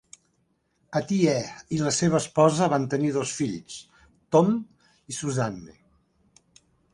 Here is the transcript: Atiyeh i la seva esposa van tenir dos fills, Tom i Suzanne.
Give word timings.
Atiyeh 0.99 1.51
i 1.77 1.81
la 1.81 1.91
seva 1.97 2.17
esposa 2.19 2.69
van 2.75 2.87
tenir 2.95 3.11
dos 3.19 3.35
fills, 3.41 3.77
Tom 4.37 4.51
i 5.15 5.19
Suzanne. 5.19 5.79